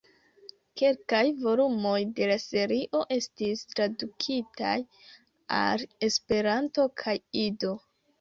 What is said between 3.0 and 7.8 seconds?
estis tradukitaj al Esperanto kaj Ido.